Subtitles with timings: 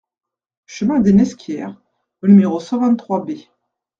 [0.65, 1.79] Chemin des Nesquières
[2.23, 3.33] au numéro cent vingt-trois B